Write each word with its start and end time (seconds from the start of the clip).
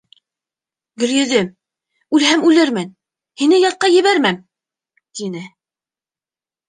—Гөлйөҙөм, 1.03 1.51
үлһәм 2.19 2.47
үлермен, 2.51 2.89
һине 3.43 3.61
ятҡа 3.67 3.93
ебәрмәм,— 3.99 4.41
тине. 5.21 5.45